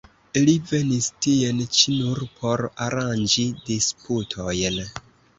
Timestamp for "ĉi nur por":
1.79-2.63